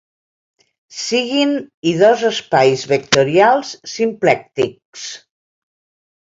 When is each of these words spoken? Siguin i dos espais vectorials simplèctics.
Siguin 0.99 1.51
i 1.91 1.93
dos 1.99 2.23
espais 2.29 2.87
vectorials 2.93 3.75
simplèctics. 3.93 5.07